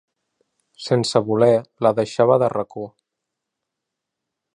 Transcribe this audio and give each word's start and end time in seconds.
Sense 0.85 1.19
voler, 1.27 1.51
la 1.87 1.91
deixava 1.99 2.39
de 2.45 2.49
racó. 2.57 2.87